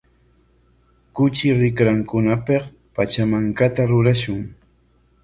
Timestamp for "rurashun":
3.93-4.41